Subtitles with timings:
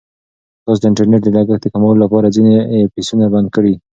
[0.65, 3.73] تاسو د انټرنیټ د لګښت د کمولو لپاره ځینې ایپسونه بند کړئ.